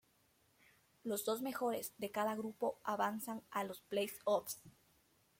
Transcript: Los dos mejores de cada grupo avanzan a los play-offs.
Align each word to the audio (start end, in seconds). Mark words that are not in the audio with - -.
Los 1.03 1.25
dos 1.25 1.43
mejores 1.43 1.93
de 1.99 2.09
cada 2.09 2.33
grupo 2.33 2.79
avanzan 2.83 3.43
a 3.51 3.63
los 3.63 3.81
play-offs. 3.81 4.59